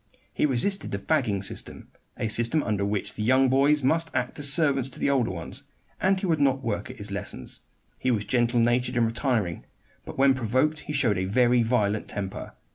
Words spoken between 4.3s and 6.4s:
as servants to the older ones, and he would